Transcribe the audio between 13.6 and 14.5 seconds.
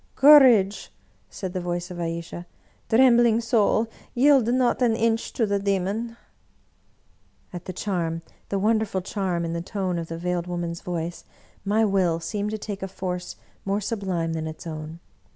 more sublime than